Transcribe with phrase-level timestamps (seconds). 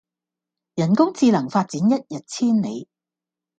[0.77, 2.87] 人工智能發展一日千里